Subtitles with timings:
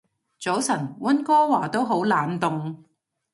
[0.39, 2.75] 早晨，溫哥華都好冷凍